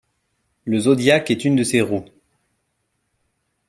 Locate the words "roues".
1.81-2.05